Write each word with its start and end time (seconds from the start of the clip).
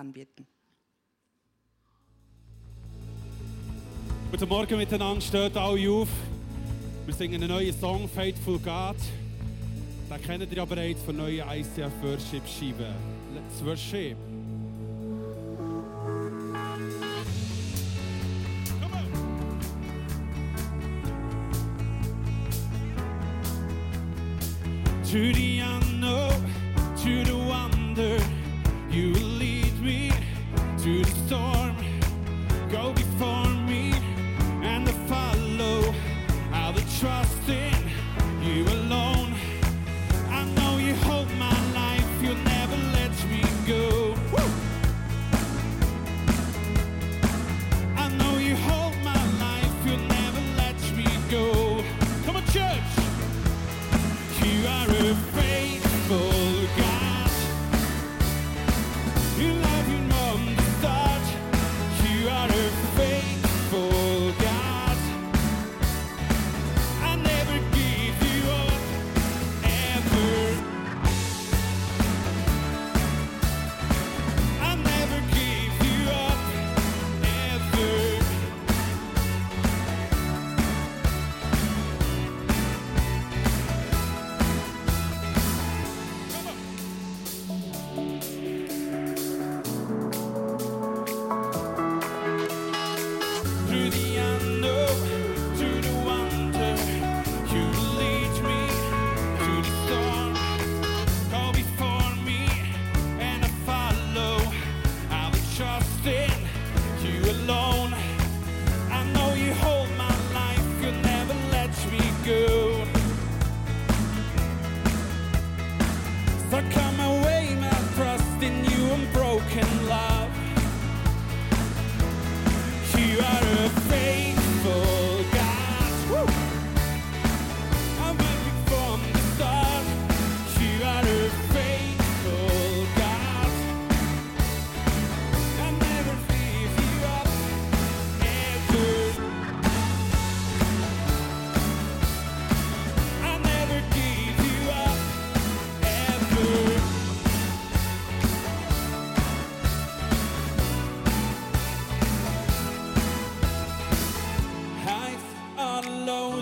anbeten. 0.00 0.46
Guten 4.30 4.48
Morgen 4.48 4.76
miteinander, 4.78 5.20
steht 5.20 5.56
alle 5.56 5.90
auf. 5.90 6.08
Wir 7.04 7.14
singen 7.14 7.34
einen 7.34 7.48
neuen 7.48 7.78
Song, 7.78 8.08
Faithful 8.08 8.58
God. 8.58 8.96
Den 10.08 10.22
kennt 10.22 10.50
ihr 10.50 10.56
ja 10.56 10.64
bereits 10.64 11.02
von 11.02 11.16
neuen 11.16 11.46
ICF 11.46 11.92
Worship 12.02 12.46
Scheiben. 12.46 12.94
Let's 13.34 13.64
worship. 13.64 14.16
Judy 25.04 25.59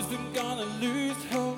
wasn't 0.09 0.33
gonna 0.33 0.65
lose 0.81 1.23
hope. 1.31 1.48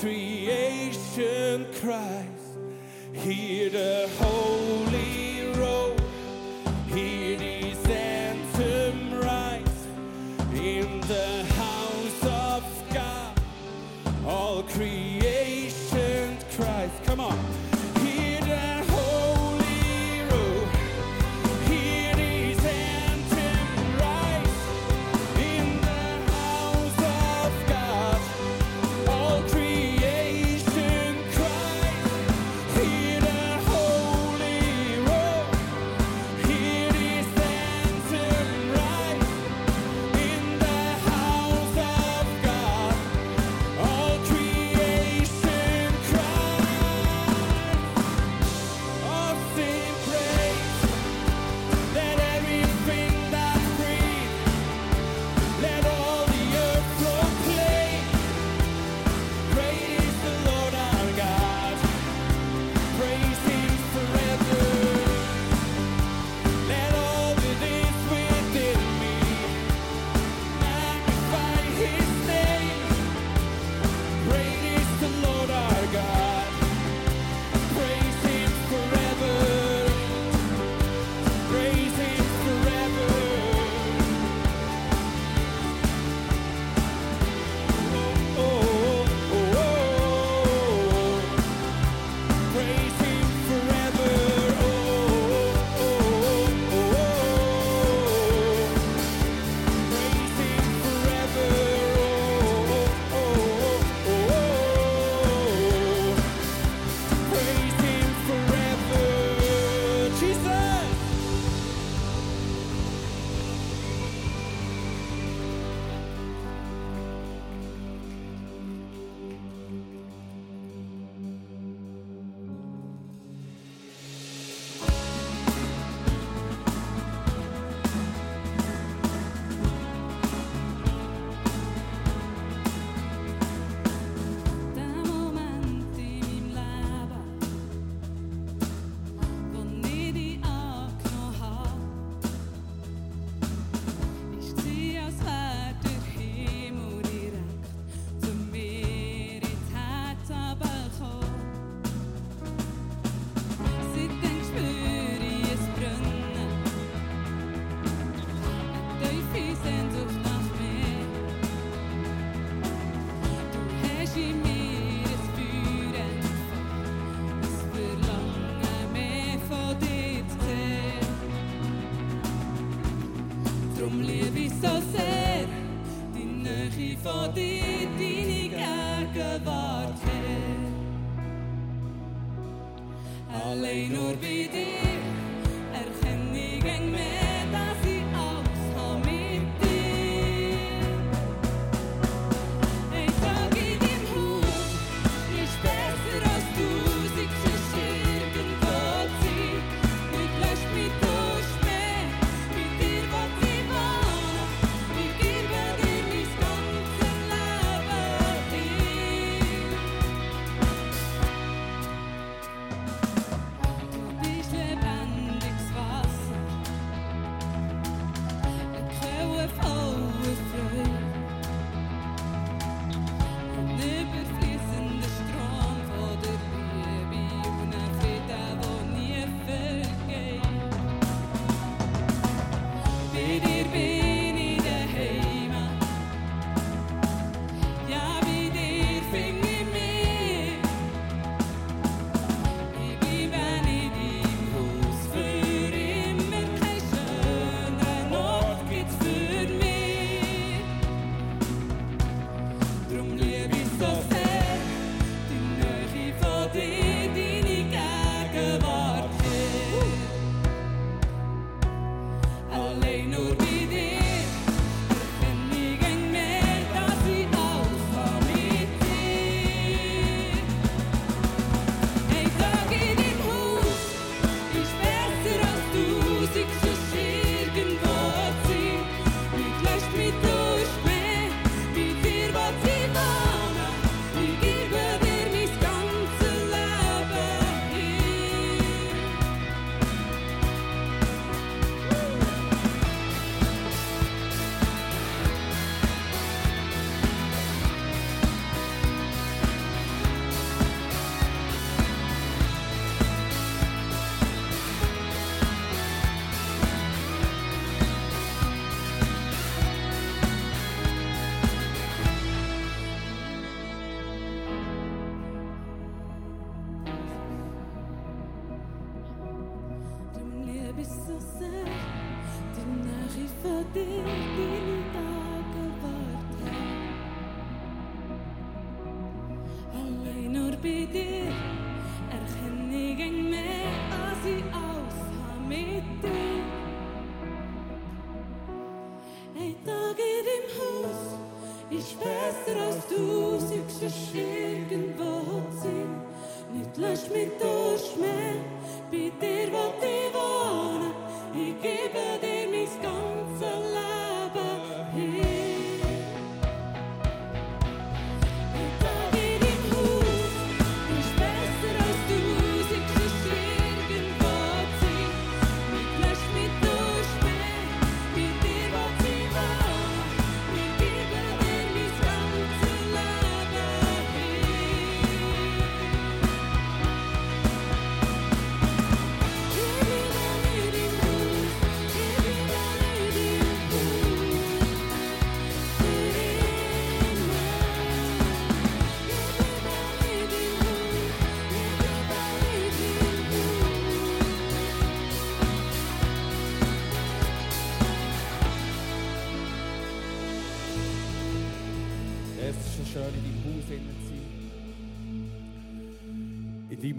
Creation 0.00 1.66
cries, 1.80 2.56
hear 3.12 3.68
the 3.68 4.08
holy 4.18 4.37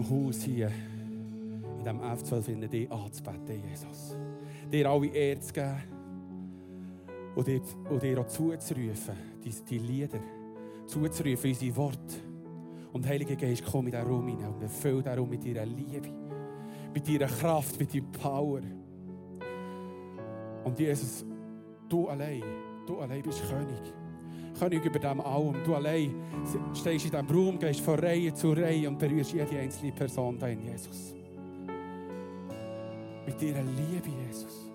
deinem 0.00 0.10
Haus 0.10 0.42
hier, 0.42 0.68
in 0.68 1.78
diesem 1.78 2.00
F12, 2.00 2.48
innen 2.48 2.70
dich 2.70 2.90
anzubeten, 2.90 3.62
Jesus. 3.68 4.16
Dir 4.70 4.88
alle 4.88 5.06
Ehre 5.08 5.40
zu 5.40 5.52
geben 5.52 5.82
und 7.34 8.02
dir, 8.02 8.20
auch 8.20 8.26
zuzurufen, 8.26 9.14
die, 9.42 9.50
die 9.68 9.78
Lieder 9.78 10.20
zuzurufen, 10.86 11.50
unsere 11.50 11.76
Worte. 11.76 12.16
Und 12.92 13.06
Heiliger 13.06 13.36
Geist, 13.36 13.64
komm 13.64 13.86
in 13.86 13.92
diesen 13.92 14.06
Raum 14.06 14.26
hinein 14.26 14.52
und 14.52 14.62
erfüll 14.62 15.02
diesen 15.02 15.18
Raum 15.18 15.30
mit 15.30 15.44
deiner 15.44 15.66
Liebe, 15.66 16.08
mit 16.92 17.08
deiner 17.08 17.26
Kraft, 17.26 17.78
mit 17.78 17.94
deiner 17.94 18.06
Power. 18.18 18.60
Und 20.64 20.78
Jesus, 20.78 21.24
du 21.88 22.08
allein, 22.08 22.42
du 22.86 22.98
allein 22.98 23.22
bist 23.22 23.42
König. 23.48 23.99
König 24.60 24.84
über 24.84 24.98
dem 24.98 25.20
allem. 25.22 25.54
Du 25.64 25.74
allein 25.74 26.14
stehst 26.74 27.06
in 27.06 27.10
diesem 27.10 27.26
Raum, 27.26 27.58
gehst 27.58 27.80
von 27.80 27.98
Reihe 27.98 28.34
zu 28.34 28.52
Reihe 28.52 28.88
und 28.88 28.98
berührst 28.98 29.32
jede 29.32 29.58
einzelne 29.58 29.92
Person 29.92 30.38
da 30.38 30.48
in 30.48 30.62
Jesus. 30.62 31.14
Mit 33.26 33.40
deiner 33.40 33.62
Liebe, 33.62 34.08
Jesus. 34.26 34.70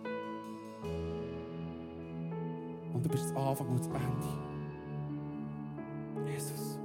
Und 2.94 3.06
du 3.06 3.10
bist 3.10 3.26
das 3.26 3.36
Anfang 3.36 3.68
und 3.68 3.80
das 3.80 3.88
Ende. 3.88 4.46
Jesus. 6.32 6.78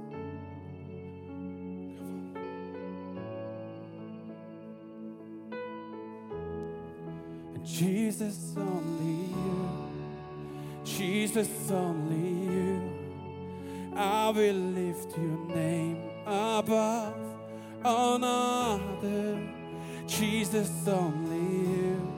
And 7.55 7.65
Jesus, 7.65 8.55
only 8.57 9.25
you. 9.31 9.91
Jesus, 10.83 11.71
only 11.71 12.55
you. 12.55 12.60
I 14.01 14.29
will 14.29 14.55
lift 14.55 15.15
your 15.15 15.55
name 15.55 16.01
above 16.25 17.13
another. 17.85 19.39
Jesus, 20.07 20.71
only 20.87 21.67
you. 21.77 22.13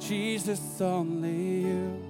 Jesus, 0.00 0.80
only 0.80 1.62
you. 1.66 2.02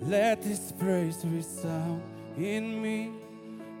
Let 0.00 0.42
this 0.42 0.70
praise 0.78 1.24
resound 1.24 2.02
in 2.38 2.80
me 2.80 3.10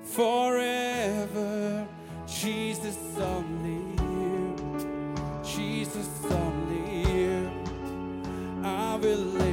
forever. 0.02 1.86
Jesus, 2.26 2.98
only 3.18 4.02
you. 4.02 5.42
Jesus, 5.44 6.08
only 6.28 7.12
you. 7.12 7.50
I 8.64 8.96
will 8.96 9.16
lift 9.16 9.51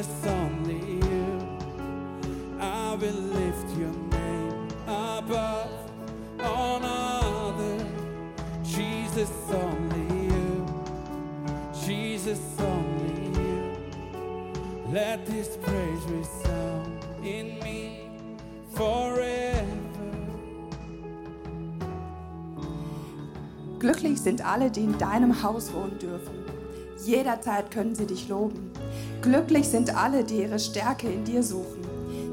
Jesus, 0.00 0.26
only 0.26 0.80
you. 1.06 1.58
I 2.58 2.94
will 2.94 3.20
lift 3.36 3.68
your 3.78 3.92
name 4.08 4.68
above 4.86 5.68
all 6.42 6.80
other. 6.82 7.86
Jesus, 8.62 9.30
only 9.52 10.24
you. 10.24 10.66
Jesus, 11.84 12.40
only 12.60 13.40
you. 13.40 13.76
Let 14.90 15.26
this 15.26 15.58
praise 15.58 16.04
resound 16.08 17.04
in 17.22 17.58
me 17.62 18.08
forever. 18.72 19.66
Glücklich 23.78 24.18
sind 24.22 24.46
alle, 24.46 24.70
die 24.70 24.84
in 24.84 24.96
deinem 24.96 25.42
Haus 25.42 25.70
wohnen 25.74 25.98
dürfen. 25.98 26.49
Jederzeit 27.04 27.70
können 27.70 27.94
sie 27.94 28.06
dich 28.06 28.28
loben. 28.28 28.70
Glücklich 29.22 29.68
sind 29.68 29.96
alle, 29.96 30.24
die 30.24 30.42
ihre 30.42 30.58
Stärke 30.58 31.08
in 31.08 31.24
dir 31.24 31.42
suchen, 31.42 31.84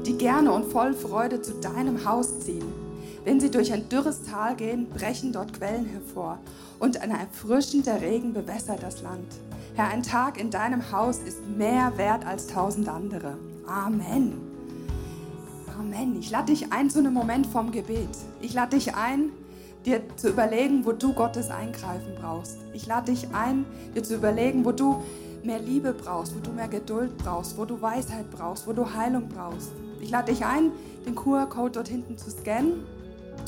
die 0.06 0.16
gerne 0.16 0.52
und 0.52 0.70
voll 0.70 0.94
Freude 0.94 1.42
zu 1.42 1.54
deinem 1.54 2.04
Haus 2.04 2.40
ziehen. 2.40 2.72
Wenn 3.24 3.40
sie 3.40 3.50
durch 3.50 3.72
ein 3.72 3.88
dürres 3.88 4.22
Tal 4.22 4.56
gehen, 4.56 4.88
brechen 4.88 5.32
dort 5.32 5.52
Quellen 5.52 5.86
hervor 5.86 6.38
und 6.78 7.00
ein 7.02 7.10
erfrischender 7.10 8.00
Regen 8.00 8.32
bewässert 8.32 8.82
das 8.82 9.02
Land. 9.02 9.26
Herr, 9.74 9.88
ein 9.88 10.02
Tag 10.02 10.40
in 10.40 10.50
deinem 10.50 10.90
Haus 10.92 11.18
ist 11.18 11.46
mehr 11.46 11.92
wert 11.96 12.26
als 12.26 12.46
tausend 12.46 12.88
andere. 12.88 13.36
Amen. 13.66 14.40
Amen. 15.78 16.18
Ich 16.18 16.30
lade 16.30 16.52
dich 16.52 16.72
ein 16.72 16.90
zu 16.90 16.98
einem 16.98 17.12
Moment 17.12 17.46
vom 17.46 17.70
Gebet. 17.70 18.08
Ich 18.40 18.54
lade 18.54 18.76
dich 18.76 18.94
ein, 18.94 19.30
dir 19.88 20.02
zu 20.16 20.28
überlegen, 20.28 20.84
wo 20.84 20.92
du 20.92 21.14
Gottes 21.14 21.50
Eingreifen 21.50 22.14
brauchst. 22.20 22.58
Ich 22.74 22.86
lade 22.86 23.10
dich 23.10 23.28
ein, 23.32 23.64
dir 23.94 24.02
zu 24.02 24.16
überlegen, 24.16 24.64
wo 24.64 24.72
du 24.72 25.02
mehr 25.42 25.58
Liebe 25.58 25.94
brauchst, 25.94 26.36
wo 26.36 26.40
du 26.40 26.50
mehr 26.52 26.68
Geduld 26.68 27.16
brauchst, 27.16 27.56
wo 27.56 27.64
du 27.64 27.80
Weisheit 27.80 28.30
brauchst, 28.30 28.66
wo 28.66 28.72
du 28.72 28.92
Heilung 28.94 29.28
brauchst. 29.28 29.70
Ich 30.00 30.10
lade 30.10 30.32
dich 30.32 30.44
ein, 30.44 30.72
den 31.06 31.14
QR-Code 31.14 31.72
dort 31.72 31.88
hinten 31.88 32.18
zu 32.18 32.30
scannen 32.30 32.84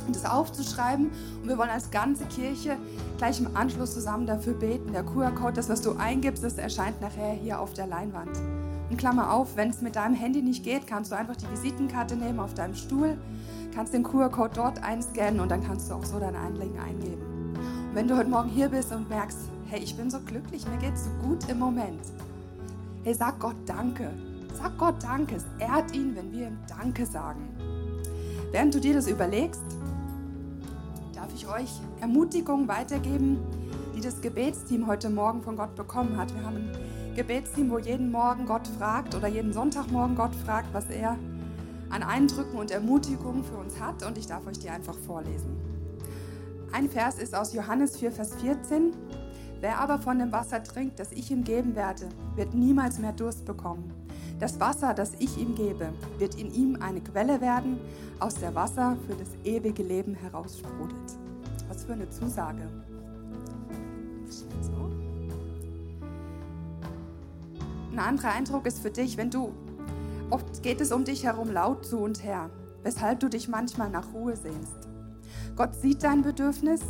und 0.07 0.17
es 0.17 0.25
aufzuschreiben. 0.25 1.11
Und 1.43 1.49
wir 1.49 1.59
wollen 1.59 1.71
als 1.71 1.91
ganze 1.91 2.25
Kirche 2.25 2.77
gleich 3.19 3.39
im 3.39 3.55
Anschluss 3.55 3.93
zusammen 3.93 4.27
dafür 4.27 4.55
beten. 4.55 4.93
Der 4.93 5.03
QR-Code, 5.03 5.53
das, 5.53 5.69
was 5.69 5.83
du 5.83 5.97
eingibst, 5.97 6.43
das 6.43 6.57
erscheint 6.57 7.01
nachher 7.03 7.33
hier 7.33 7.61
auf 7.61 7.75
der 7.75 7.87
Leinwand. 7.87 8.39
Und 8.89 8.97
Klammer 8.97 9.33
auf, 9.33 9.57
wenn 9.57 9.71
es 9.71 9.83
mit 9.83 9.95
deinem 9.95 10.15
Handy 10.15 10.43
nicht 10.43 10.65
geht, 10.65 10.87
kannst 10.87 11.13
du 11.13 11.17
einfach 11.17 11.37
die 11.37 11.51
Visitenkarte 11.51 12.17
nehmen 12.17 12.41
auf 12.41 12.55
deinem 12.55 12.75
Stuhl, 12.75 13.19
kannst 13.75 13.95
den 13.95 14.03
QR-Code 14.03 14.53
dort 14.55 14.83
einscannen 14.83 15.41
und 15.41 15.51
dann 15.51 15.65
kannst 15.65 15.91
du 15.91 15.95
auch 15.95 16.05
so 16.05 16.19
dein 16.19 16.37
Anliegen 16.37 16.79
eingeben. 16.79 17.23
Und 17.89 17.95
wenn 17.95 18.09
du 18.09 18.17
heute 18.17 18.31
Morgen 18.31 18.49
hier 18.49 18.69
bist 18.69 18.93
und 18.93 19.09
merkst, 19.09 19.39
hey, 19.69 19.81
ich 19.81 19.97
bin 19.97 20.11
so 20.11 20.21
glücklich, 20.21 20.67
mir 20.69 20.79
geht 20.79 20.95
es 20.95 21.05
so 21.05 21.11
gut 21.23 21.49
im 21.49 21.59
Moment. 21.59 22.01
Hey, 23.05 23.15
sag 23.15 23.39
Gott 23.39 23.57
Danke. 23.67 24.11
Sag 24.55 24.77
Gott 24.79 24.97
Danke. 25.03 25.37
Es 25.37 25.45
ehrt 25.59 25.95
ihn, 25.95 26.15
wenn 26.17 26.33
wir 26.33 26.49
ihm 26.49 26.59
Danke 26.69 27.07
sagen. 27.07 27.49
Während 28.53 28.75
du 28.75 28.81
dir 28.81 28.95
das 28.95 29.09
überlegst, 29.09 29.63
darf 31.15 31.29
ich 31.35 31.47
euch 31.49 31.81
Ermutigungen 32.01 32.67
weitergeben, 32.67 33.39
die 33.97 34.01
das 34.01 34.21
Gebetsteam 34.21 34.87
heute 34.87 35.09
Morgen 35.09 35.43
von 35.43 35.57
Gott 35.57 35.75
bekommen 35.77 36.17
hat. 36.17 36.35
Wir 36.35 36.45
haben 36.45 36.57
ein 36.57 37.15
Gebetsteam, 37.15 37.71
wo 37.71 37.79
jeden 37.79 38.11
Morgen 38.11 38.47
Gott 38.47 38.67
fragt 38.79 39.15
oder 39.15 39.29
jeden 39.29 39.53
Sonntagmorgen 39.53 40.17
Gott 40.17 40.35
fragt, 40.35 40.73
was 40.73 40.87
er 40.91 41.17
an 41.91 42.03
Eindrücken 42.03 42.59
und 42.59 42.71
Ermutigungen 42.71 43.45
für 43.45 43.57
uns 43.57 43.79
hat 43.81 44.05
und 44.07 44.17
ich 44.17 44.27
darf 44.27 44.47
euch 44.47 44.59
die 44.59 44.71
einfach 44.71 44.97
vorlesen. 44.97 45.57
Ein 46.73 46.89
Vers 46.89 47.19
ist 47.19 47.35
aus 47.35 47.53
Johannes 47.53 47.97
4, 47.97 48.13
Vers 48.13 48.35
14. 48.37 48.93
Wer 49.61 49.79
aber 49.79 49.99
von 49.99 50.19
dem 50.19 50.33
Wasser 50.33 50.63
trinkt, 50.63 51.01
das 51.01 51.13
ich 51.13 51.31
ihm 51.31 51.45
geben 51.45 51.75
werde, 51.75 52.09
wird 52.37 52.55
niemals 52.55 52.99
mehr 52.99 53.13
Durst 53.13 53.45
bekommen. 53.45 53.93
Das 54.39 54.59
Wasser, 54.59 54.95
das 54.95 55.13
ich 55.19 55.37
ihm 55.37 55.55
gebe, 55.55 55.93
wird 56.19 56.37
in 56.37 56.55
ihm 56.55 56.79
eine 56.81 57.01
Quelle 57.01 57.41
werden, 57.41 57.79
aus 58.21 58.37
der 58.37 58.55
Wasser 58.55 58.97
für 59.07 59.15
das 59.15 59.29
ewige 59.45 59.83
Leben 59.83 60.15
heraussprudelt. 60.15 61.19
Was 61.69 61.85
für 61.85 61.93
eine 61.93 62.09
Zusage. 62.09 62.63
Ein 67.93 67.99
anderer 67.99 68.33
Eindruck 68.33 68.65
ist 68.65 68.81
für 68.81 68.91
dich, 68.91 69.17
wenn 69.19 69.31
du 69.31 69.53
oft 70.31 70.63
geht 70.63 70.81
es 70.81 70.93
um 70.93 71.05
dich 71.05 71.25
herum 71.25 71.51
laut 71.51 71.85
zu 71.85 71.99
und 71.99 72.25
her, 72.25 72.51
weshalb 72.83 73.21
du 73.21 73.29
dich 73.29 73.49
manchmal 73.49 73.91
nach 73.91 74.13
Ruhe 74.15 74.37
sehnst. 74.37 74.89
Gott 75.57 75.75
sieht 75.75 76.03
dein 76.03 76.23
Bedürfnis 76.23 76.81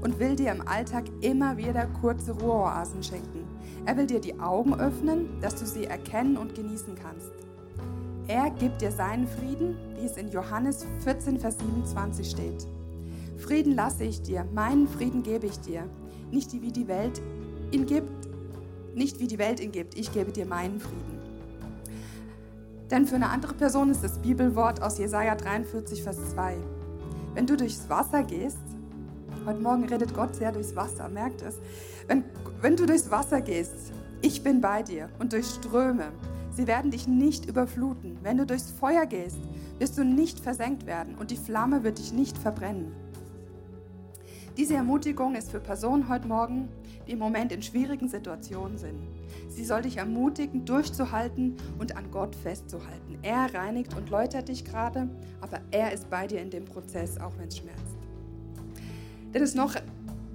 und 0.00 0.18
will 0.18 0.36
dir 0.36 0.52
im 0.52 0.66
Alltag 0.66 1.04
immer 1.20 1.56
wieder 1.56 1.86
kurze 2.00 2.32
Ruheoasen 2.32 3.02
schenken. 3.02 3.44
Er 3.86 3.96
will 3.96 4.06
dir 4.06 4.20
die 4.20 4.38
Augen 4.40 4.78
öffnen, 4.78 5.40
dass 5.40 5.56
du 5.56 5.66
sie 5.66 5.84
erkennen 5.84 6.36
und 6.36 6.54
genießen 6.54 6.94
kannst. 6.94 7.30
Er 8.28 8.50
gibt 8.50 8.80
dir 8.80 8.92
seinen 8.92 9.26
Frieden, 9.26 9.76
wie 9.96 10.06
es 10.06 10.16
in 10.16 10.30
Johannes 10.30 10.86
14, 11.00 11.40
Vers 11.40 11.58
27 11.58 12.30
steht. 12.30 12.66
Frieden 13.38 13.74
lasse 13.74 14.04
ich 14.04 14.22
dir, 14.22 14.46
meinen 14.54 14.86
Frieden 14.86 15.22
gebe 15.22 15.46
ich 15.46 15.58
dir, 15.60 15.84
nicht 16.30 16.52
wie 16.52 16.70
die 16.70 16.88
Welt 16.88 17.20
ihn 17.72 17.86
gibt, 17.86 18.28
nicht 18.94 19.18
wie 19.18 19.26
die 19.26 19.38
Welt 19.38 19.60
ihn 19.60 19.72
gibt, 19.72 19.96
ich 19.96 20.12
gebe 20.12 20.32
dir 20.32 20.46
meinen 20.46 20.78
Frieden. 20.78 21.19
Denn 22.90 23.06
für 23.06 23.14
eine 23.14 23.28
andere 23.28 23.54
Person 23.54 23.90
ist 23.90 24.02
das 24.02 24.18
Bibelwort 24.18 24.82
aus 24.82 24.98
Jesaja 24.98 25.36
43, 25.36 26.02
Vers 26.02 26.16
2. 26.32 26.56
Wenn 27.34 27.46
du 27.46 27.56
durchs 27.56 27.88
Wasser 27.88 28.24
gehst, 28.24 28.58
heute 29.46 29.60
Morgen 29.60 29.84
redet 29.84 30.12
Gott 30.12 30.34
sehr 30.34 30.50
durchs 30.50 30.74
Wasser, 30.74 31.08
merkt 31.08 31.42
es. 31.42 31.58
Wenn, 32.08 32.24
wenn 32.60 32.74
du 32.74 32.86
durchs 32.86 33.10
Wasser 33.12 33.40
gehst, 33.40 33.92
ich 34.22 34.42
bin 34.42 34.60
bei 34.60 34.82
dir 34.82 35.08
und 35.20 35.32
durch 35.32 35.46
Ströme, 35.46 36.10
sie 36.50 36.66
werden 36.66 36.90
dich 36.90 37.06
nicht 37.06 37.46
überfluten. 37.46 38.18
Wenn 38.22 38.38
du 38.38 38.44
durchs 38.44 38.72
Feuer 38.72 39.06
gehst, 39.06 39.38
wirst 39.78 39.96
du 39.96 40.04
nicht 40.04 40.40
versenkt 40.40 40.84
werden 40.86 41.14
und 41.14 41.30
die 41.30 41.36
Flamme 41.36 41.84
wird 41.84 41.98
dich 41.98 42.12
nicht 42.12 42.36
verbrennen. 42.36 42.92
Diese 44.56 44.74
Ermutigung 44.74 45.36
ist 45.36 45.52
für 45.52 45.60
Personen 45.60 46.08
heute 46.08 46.26
Morgen, 46.26 46.68
die 47.06 47.12
im 47.12 47.20
Moment 47.20 47.52
in 47.52 47.62
schwierigen 47.62 48.08
Situationen 48.08 48.78
sind. 48.78 48.98
Sie 49.50 49.64
soll 49.64 49.82
dich 49.82 49.96
ermutigen, 49.96 50.64
durchzuhalten 50.64 51.56
und 51.78 51.96
an 51.96 52.10
Gott 52.10 52.36
festzuhalten. 52.36 53.18
Er 53.22 53.52
reinigt 53.52 53.96
und 53.96 54.08
läutert 54.08 54.48
dich 54.48 54.64
gerade, 54.64 55.08
aber 55.40 55.60
er 55.72 55.92
ist 55.92 56.08
bei 56.08 56.26
dir 56.26 56.40
in 56.40 56.50
dem 56.50 56.64
Prozess, 56.64 57.18
auch 57.18 57.32
wenn 57.36 57.48
es 57.48 57.58
schmerzt. 57.58 57.96
Dann 59.32 59.42
ist 59.42 59.56
noch, 59.56 59.74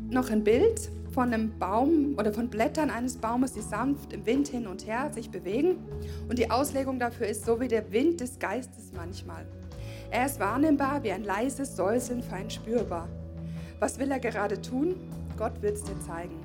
noch 0.09 0.29
ein 0.29 0.43
Bild 0.43 0.91
von 1.11 1.33
einem 1.33 1.57
Baum 1.57 2.15
oder 2.17 2.33
von 2.33 2.49
Blättern 2.49 2.89
eines 2.89 3.15
Baumes, 3.15 3.53
die 3.53 3.61
sanft 3.61 4.11
im 4.11 4.25
Wind 4.25 4.49
hin 4.49 4.67
und 4.67 4.85
her 4.85 5.09
sich 5.13 5.31
bewegen. 5.31 5.77
Und 6.27 6.37
die 6.37 6.51
Auslegung 6.51 6.99
dafür 6.99 7.27
ist 7.27 7.45
so 7.45 7.61
wie 7.61 7.69
der 7.69 7.91
Wind 7.93 8.19
des 8.19 8.37
Geistes 8.37 8.91
manchmal. 8.93 9.45
Er 10.11 10.25
ist 10.25 10.39
wahrnehmbar 10.41 11.03
wie 11.03 11.13
ein 11.13 11.23
leises 11.23 11.75
Säuseln, 11.75 12.21
fein 12.21 12.49
spürbar. 12.49 13.07
Was 13.79 13.97
will 13.97 14.11
er 14.11 14.19
gerade 14.19 14.61
tun? 14.61 14.95
Gott 15.37 15.61
wird 15.61 15.77
es 15.77 15.83
dir 15.83 15.99
zeigen. 16.01 16.44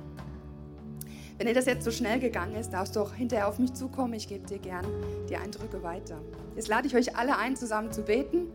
Wenn 1.41 1.47
dir 1.47 1.55
das 1.55 1.65
jetzt 1.65 1.83
so 1.83 1.89
schnell 1.89 2.19
gegangen 2.19 2.53
ist, 2.55 2.71
darfst 2.71 2.95
du 2.95 2.99
auch 2.99 3.15
hinterher 3.15 3.47
auf 3.47 3.57
mich 3.57 3.73
zukommen. 3.73 4.13
Ich 4.13 4.27
gebe 4.27 4.45
dir 4.45 4.59
gern 4.59 4.85
die 5.27 5.37
Eindrücke 5.37 5.81
weiter. 5.81 6.21
Jetzt 6.55 6.67
lade 6.67 6.85
ich 6.85 6.95
euch 6.95 7.15
alle 7.15 7.35
ein, 7.35 7.55
zusammen 7.55 7.91
zu 7.91 8.03
beten. 8.03 8.45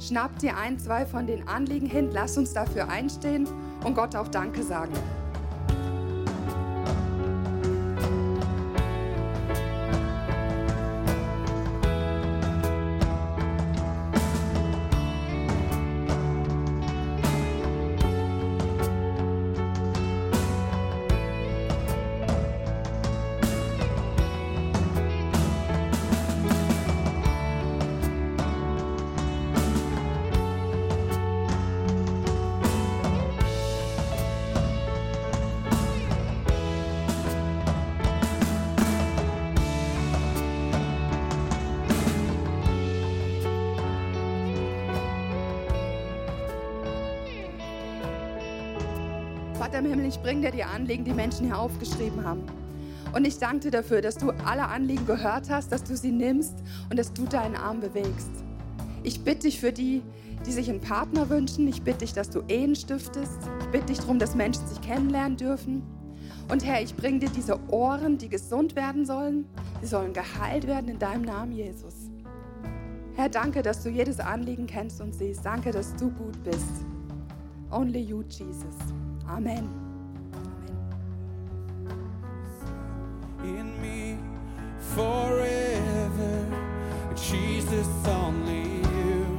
Schnappt 0.00 0.40
dir 0.40 0.56
ein, 0.56 0.78
zwei 0.78 1.04
von 1.04 1.26
den 1.26 1.46
Anliegen 1.46 1.86
hin. 1.86 2.08
Lasst 2.10 2.38
uns 2.38 2.54
dafür 2.54 2.88
einstehen 2.88 3.46
und 3.84 3.94
Gott 3.94 4.16
auch 4.16 4.28
Danke 4.28 4.62
sagen. 4.62 4.94
Vater 49.72 49.86
im 49.86 49.90
Himmel, 49.90 50.06
ich 50.06 50.20
bringe 50.20 50.42
dir 50.42 50.50
die 50.50 50.64
Anliegen, 50.64 51.02
die 51.02 51.14
Menschen 51.14 51.46
hier 51.46 51.58
aufgeschrieben 51.58 52.22
haben. 52.26 52.42
Und 53.14 53.26
ich 53.26 53.38
danke 53.38 53.60
dir 53.60 53.70
dafür, 53.70 54.02
dass 54.02 54.18
du 54.18 54.30
alle 54.44 54.68
Anliegen 54.68 55.06
gehört 55.06 55.48
hast, 55.48 55.72
dass 55.72 55.82
du 55.82 55.96
sie 55.96 56.12
nimmst 56.12 56.52
und 56.90 56.98
dass 56.98 57.14
du 57.14 57.24
deinen 57.24 57.56
Arm 57.56 57.80
bewegst. 57.80 58.30
Ich 59.02 59.24
bitte 59.24 59.46
dich 59.46 59.60
für 59.60 59.72
die, 59.72 60.02
die 60.44 60.52
sich 60.52 60.68
einen 60.68 60.82
Partner 60.82 61.30
wünschen. 61.30 61.66
Ich 61.68 61.80
bitte 61.80 62.00
dich, 62.00 62.12
dass 62.12 62.28
du 62.28 62.42
Ehen 62.48 62.76
stiftest. 62.76 63.38
Ich 63.60 63.66
bitte 63.68 63.86
dich 63.86 64.00
darum, 64.00 64.18
dass 64.18 64.34
Menschen 64.34 64.66
sich 64.66 64.78
kennenlernen 64.82 65.38
dürfen. 65.38 65.82
Und 66.50 66.66
Herr, 66.66 66.82
ich 66.82 66.94
bringe 66.94 67.20
dir 67.20 67.30
diese 67.30 67.58
Ohren, 67.70 68.18
die 68.18 68.28
gesund 68.28 68.76
werden 68.76 69.06
sollen. 69.06 69.46
Sie 69.80 69.86
sollen 69.86 70.12
geheilt 70.12 70.66
werden 70.66 70.88
in 70.88 70.98
deinem 70.98 71.22
Namen, 71.22 71.52
Jesus. 71.52 72.10
Herr, 73.14 73.30
danke, 73.30 73.62
dass 73.62 73.82
du 73.82 73.88
jedes 73.88 74.20
Anliegen 74.20 74.66
kennst 74.66 75.00
und 75.00 75.14
siehst. 75.14 75.46
Danke, 75.46 75.70
dass 75.70 75.96
du 75.96 76.10
gut 76.10 76.44
bist. 76.44 76.84
Only 77.70 78.00
you, 78.00 78.22
Jesus. 78.28 78.76
Amen. 79.28 79.56
Amen. 79.58 79.82
in 83.44 83.80
me 83.82 84.18
forever. 84.94 86.46
Jesus, 87.16 87.88
only 88.06 88.80
you. 88.96 89.38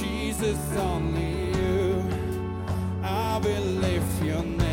Jesus, 0.00 0.58
only 0.76 1.50
you. 1.58 2.02
I 3.02 3.38
will 3.38 3.64
lift 3.64 4.22
your 4.22 4.42
name 4.42 4.63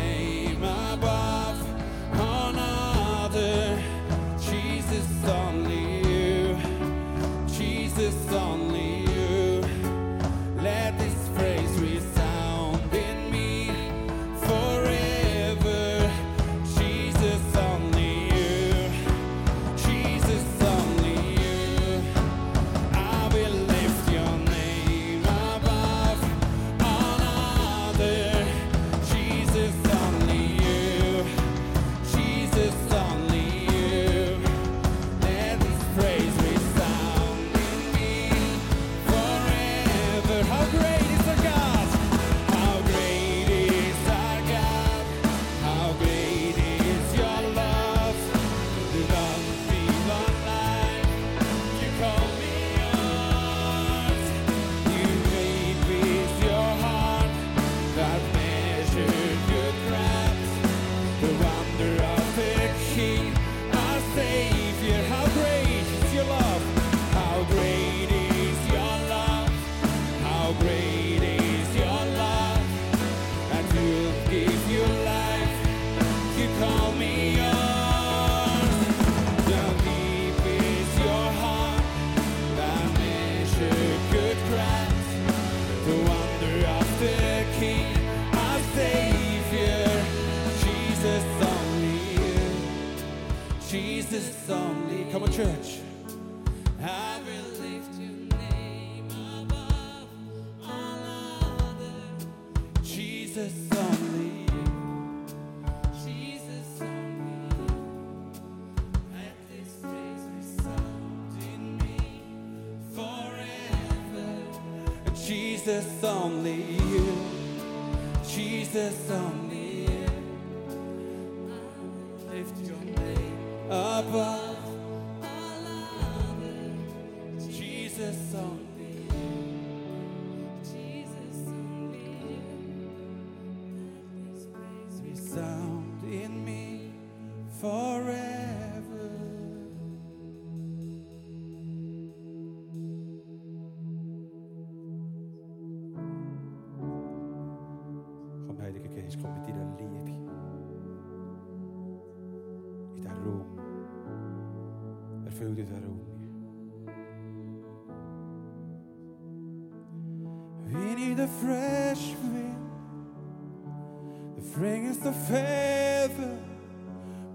Come 95.12 95.24
on, 95.24 95.30
church. 95.30 95.91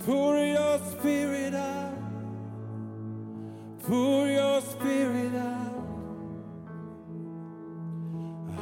Pour 0.07 0.37
your 0.37 0.79
spirit 0.91 1.53
out. 1.53 1.97
Pour 3.83 4.25
your 4.25 4.61
spirit 4.61 5.35
out. 5.35 5.83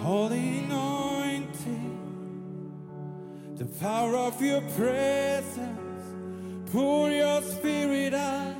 Holy 0.01 0.57
anointing. 0.63 1.99
The 3.57 3.65
power 3.65 4.15
of 4.15 4.41
your 4.41 4.61
presence. 4.75 6.03
Pour 6.71 7.11
your 7.11 7.43
spirit 7.43 8.15
out. 8.15 8.55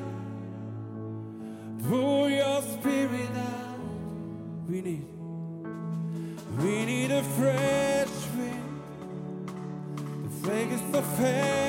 Pour 1.89 2.29
your 2.29 2.61
spirit 2.61 3.35
out. 3.35 3.79
We 4.69 4.81
need. 4.81 5.07
We 6.59 6.85
need 6.85 7.09
a 7.09 7.23
fresh 7.23 8.15
wind. 8.37 9.49
The 10.25 10.29
fragrance 10.45 10.95
of 10.95 11.17
the. 11.17 11.64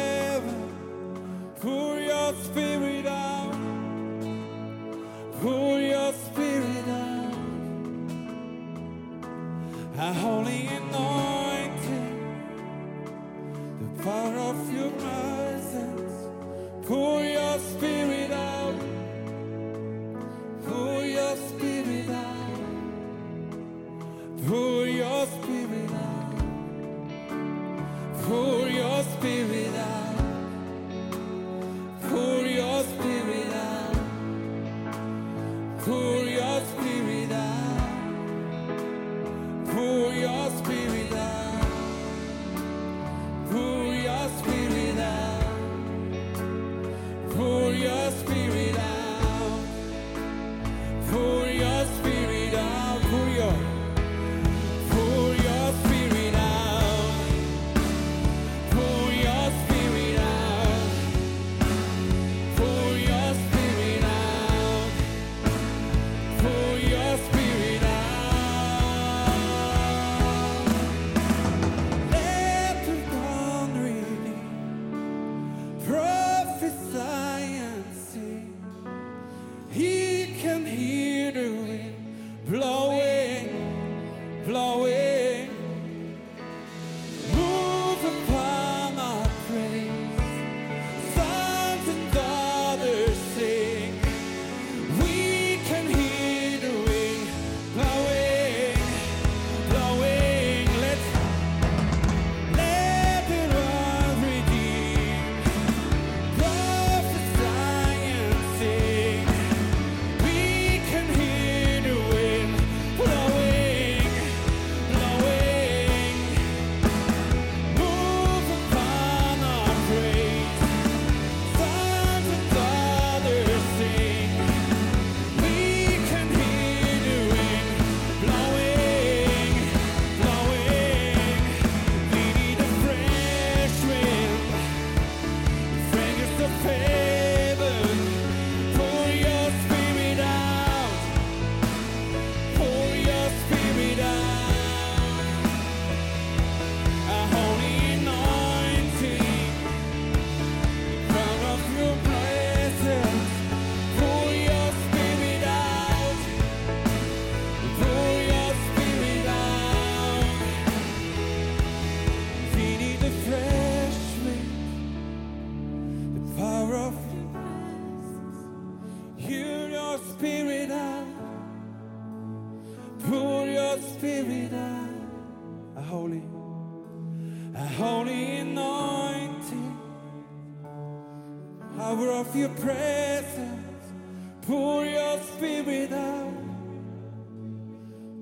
your 182.36 182.50
presence, 182.50 183.94
pour 184.42 184.84
your 184.84 185.18
spirit 185.18 185.90
out, 185.92 186.34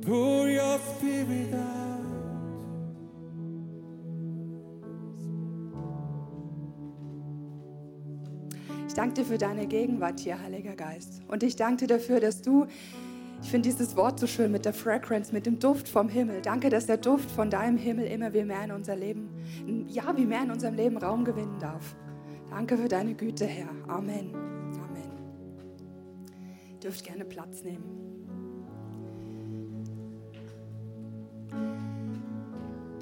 pour 0.02 0.48
your 0.48 0.78
spirit 0.78 1.52
out. 1.52 1.84
Ich 8.86 8.94
danke 8.94 9.14
dir 9.14 9.24
für 9.24 9.38
deine 9.38 9.66
Gegenwart 9.66 10.20
hier, 10.20 10.40
Heiliger 10.40 10.76
Geist. 10.76 11.20
Und 11.26 11.42
ich 11.42 11.56
danke 11.56 11.88
dir 11.88 11.96
dafür, 11.96 12.20
dass 12.20 12.42
du, 12.42 12.66
ich 13.42 13.50
finde 13.50 13.68
dieses 13.68 13.96
Wort 13.96 14.20
so 14.20 14.28
schön 14.28 14.52
mit 14.52 14.64
der 14.64 14.72
Fragrance, 14.72 15.32
mit 15.32 15.46
dem 15.46 15.58
Duft 15.58 15.88
vom 15.88 16.08
Himmel. 16.08 16.42
Danke, 16.42 16.70
dass 16.70 16.86
der 16.86 16.98
Duft 16.98 17.28
von 17.28 17.50
deinem 17.50 17.76
Himmel 17.76 18.06
immer 18.06 18.32
wie 18.32 18.44
mehr 18.44 18.62
in 18.62 18.70
unser 18.70 18.94
Leben, 18.94 19.30
ja, 19.88 20.16
wie 20.16 20.26
mehr 20.26 20.44
in 20.44 20.52
unserem 20.52 20.76
Leben 20.76 20.96
Raum 20.96 21.24
gewinnen 21.24 21.58
darf. 21.58 21.96
Danke 22.54 22.78
für 22.78 22.86
deine 22.86 23.16
Güte, 23.16 23.46
Herr. 23.46 23.68
Amen. 23.88 24.32
Amen. 24.32 25.10
Ihr 26.72 26.78
dürft 26.78 27.04
gerne 27.04 27.24
Platz 27.24 27.64
nehmen. 27.64 27.82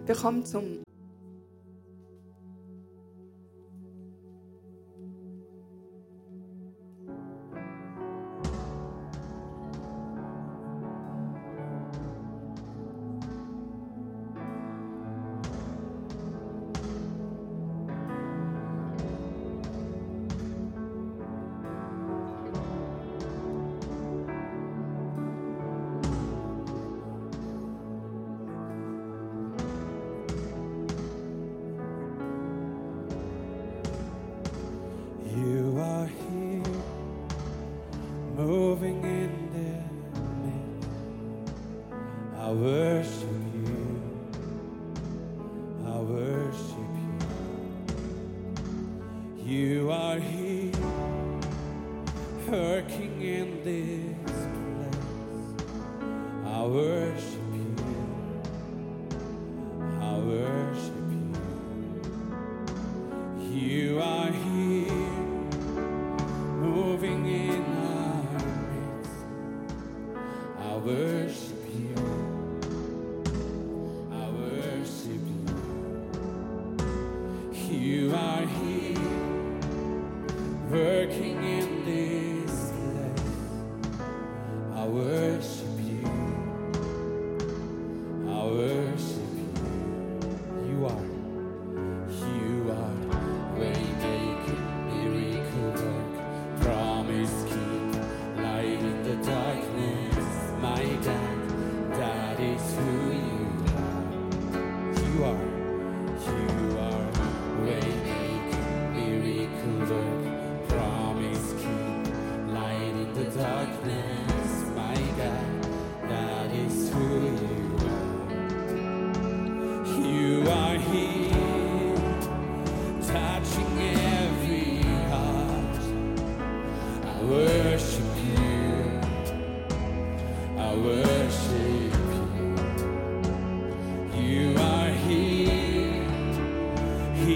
Wir 0.06 0.14
kommen 0.14 0.46
zum 0.46 0.82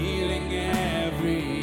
healing 0.07 0.53
every 0.53 1.56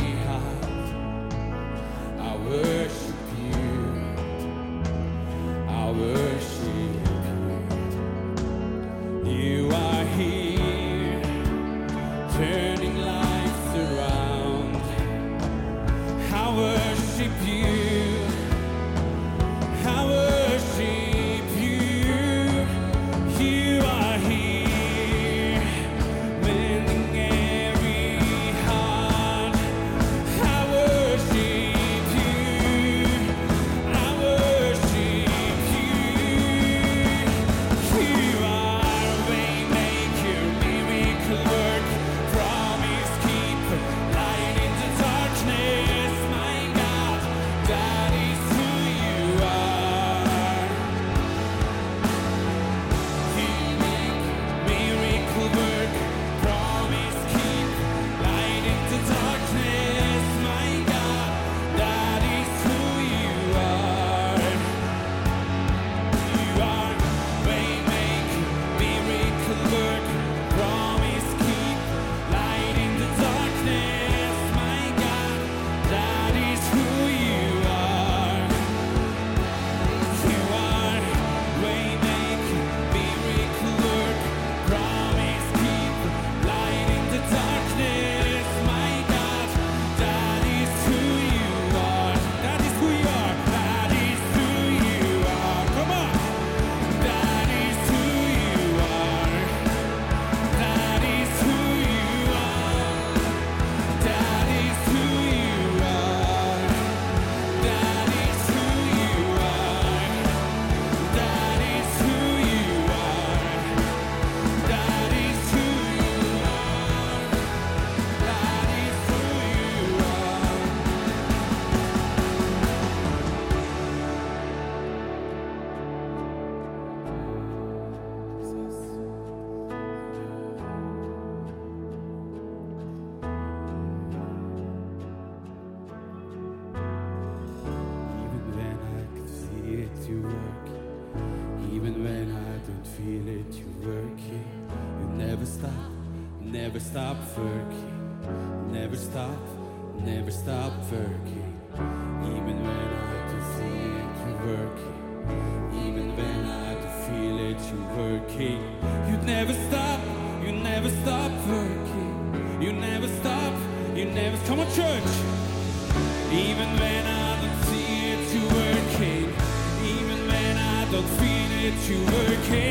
that 171.74 171.88
you 171.88 171.98
were 172.04 172.44
king. 172.46 172.63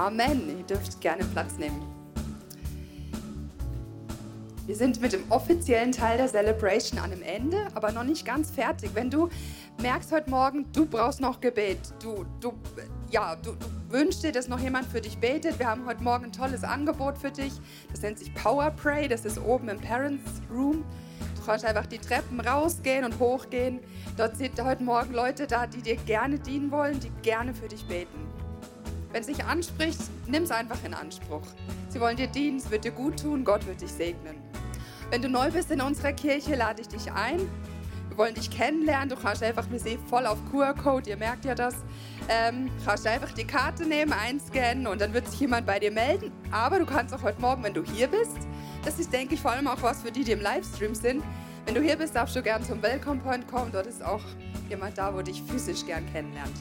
Amen. 0.00 0.56
Ihr 0.56 0.64
dürft 0.64 0.98
gerne 1.02 1.24
Platz 1.26 1.58
nehmen. 1.58 1.82
Wir 4.64 4.74
sind 4.74 4.98
mit 5.02 5.12
dem 5.12 5.30
offiziellen 5.30 5.92
Teil 5.92 6.16
der 6.16 6.26
Celebration 6.26 6.98
an 6.98 7.10
dem 7.10 7.22
Ende, 7.22 7.66
aber 7.74 7.92
noch 7.92 8.04
nicht 8.04 8.24
ganz 8.24 8.50
fertig. 8.50 8.92
Wenn 8.94 9.10
du 9.10 9.28
merkst 9.82 10.10
heute 10.10 10.30
Morgen, 10.30 10.64
du 10.72 10.86
brauchst 10.86 11.20
noch 11.20 11.38
Gebet, 11.42 11.80
du, 12.02 12.24
du, 12.40 12.54
ja, 13.10 13.36
du, 13.36 13.52
du 13.52 13.66
wünschst 13.92 14.22
dir, 14.22 14.32
dass 14.32 14.48
noch 14.48 14.60
jemand 14.60 14.86
für 14.86 15.02
dich 15.02 15.18
betet. 15.18 15.58
Wir 15.58 15.66
haben 15.66 15.84
heute 15.84 16.02
Morgen 16.02 16.26
ein 16.26 16.32
tolles 16.32 16.64
Angebot 16.64 17.18
für 17.18 17.30
dich. 17.30 17.52
Das 17.90 18.00
nennt 18.00 18.18
sich 18.18 18.34
Power 18.34 18.70
Pray. 18.70 19.06
Das 19.06 19.26
ist 19.26 19.38
oben 19.38 19.68
im 19.68 19.80
Parents 19.80 20.40
Room. 20.50 20.82
Du 21.36 21.44
kannst 21.44 21.66
einfach 21.66 21.84
die 21.84 21.98
Treppen 21.98 22.40
rausgehen 22.40 23.04
und 23.04 23.18
hochgehen. 23.18 23.80
Dort 24.16 24.38
sind 24.38 24.62
heute 24.64 24.82
Morgen 24.82 25.12
Leute 25.12 25.46
da, 25.46 25.66
die 25.66 25.82
dir 25.82 25.96
gerne 25.96 26.38
dienen 26.38 26.70
wollen, 26.70 27.00
die 27.00 27.10
gerne 27.20 27.52
für 27.52 27.68
dich 27.68 27.84
beten. 27.84 28.39
Wenn 29.12 29.22
es 29.22 29.26
dich 29.26 29.44
anspricht, 29.44 30.00
nimm 30.26 30.44
es 30.44 30.50
einfach 30.50 30.78
in 30.84 30.94
Anspruch. 30.94 31.42
Sie 31.88 32.00
wollen 32.00 32.16
dir 32.16 32.28
dienen, 32.28 32.58
es 32.58 32.70
wird 32.70 32.84
dir 32.84 32.92
gut 32.92 33.20
tun, 33.20 33.44
Gott 33.44 33.66
wird 33.66 33.80
dich 33.80 33.92
segnen. 33.92 34.36
Wenn 35.10 35.22
du 35.22 35.28
neu 35.28 35.50
bist 35.50 35.70
in 35.72 35.80
unserer 35.80 36.12
Kirche, 36.12 36.54
lade 36.54 36.82
ich 36.82 36.88
dich 36.88 37.10
ein. 37.10 37.40
Wir 38.08 38.16
wollen 38.16 38.34
dich 38.34 38.50
kennenlernen. 38.50 39.08
Du 39.08 39.16
kannst 39.16 39.42
einfach, 39.42 39.68
wir 39.68 39.80
sehen 39.80 39.98
voll 40.06 40.26
auf 40.26 40.38
QR-Code, 40.50 41.10
ihr 41.10 41.16
merkt 41.16 41.44
ja 41.44 41.56
das. 41.56 41.74
Ähm, 42.28 42.70
kannst 42.84 43.04
einfach 43.06 43.32
die 43.32 43.44
Karte 43.44 43.84
nehmen, 43.84 44.12
einscannen 44.12 44.86
und 44.86 45.00
dann 45.00 45.12
wird 45.12 45.28
sich 45.28 45.40
jemand 45.40 45.66
bei 45.66 45.80
dir 45.80 45.90
melden. 45.90 46.30
Aber 46.52 46.78
du 46.78 46.86
kannst 46.86 47.12
auch 47.12 47.22
heute 47.22 47.40
Morgen, 47.40 47.64
wenn 47.64 47.74
du 47.74 47.82
hier 47.82 48.06
bist, 48.06 48.38
das 48.84 49.00
ist, 49.00 49.12
denke 49.12 49.34
ich, 49.34 49.40
vor 49.40 49.50
allem 49.50 49.66
auch 49.66 49.82
was 49.82 50.02
für 50.02 50.12
die, 50.12 50.22
die 50.22 50.32
im 50.32 50.40
Livestream 50.40 50.94
sind. 50.94 51.24
Wenn 51.66 51.74
du 51.74 51.82
hier 51.82 51.96
bist, 51.96 52.14
darfst 52.14 52.36
du 52.36 52.42
gern 52.42 52.62
zum 52.64 52.80
Welcome 52.82 53.20
Point 53.20 53.48
kommen. 53.48 53.70
Dort 53.72 53.86
ist 53.86 54.04
auch 54.04 54.22
jemand 54.68 54.96
da, 54.96 55.12
wo 55.14 55.20
dich 55.22 55.42
physisch 55.42 55.84
gern 55.84 56.06
kennenlernt. 56.12 56.54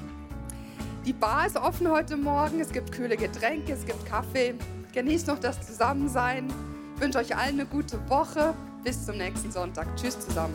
Die 1.10 1.14
Bar 1.14 1.48
ist 1.48 1.58
offen 1.58 1.90
heute 1.90 2.16
Morgen. 2.16 2.60
Es 2.60 2.72
gibt 2.72 2.92
kühle 2.92 3.18
Getränke, 3.18 3.74
es 3.74 3.84
gibt 3.84 4.06
Kaffee. 4.06 4.54
Genießt 4.94 5.26
noch 5.26 5.40
das 5.40 5.60
Zusammensein. 5.66 6.54
Ich 6.96 7.02
wünsche 7.02 7.18
euch 7.18 7.36
allen 7.36 7.56
eine 7.56 7.66
gute 7.66 7.98
Woche. 8.08 8.54
Bis 8.84 9.08
zum 9.08 9.18
nächsten 9.18 9.52
Sonntag. 9.52 9.88
Tschüss 9.96 10.20
zusammen. 10.20 10.54